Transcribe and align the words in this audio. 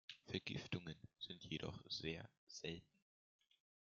Vergiftungen 0.25 0.95
sind 1.19 1.43
jedoch 1.45 1.79
sehr 1.87 2.27
selten. 2.47 2.91